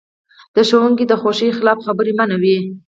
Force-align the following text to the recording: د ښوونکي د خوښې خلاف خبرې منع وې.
د 0.55 0.57
ښوونکي 0.69 1.05
د 1.07 1.13
خوښې 1.21 1.49
خلاف 1.57 1.79
خبرې 1.85 2.13
منع 2.19 2.37
وې. 2.43 2.57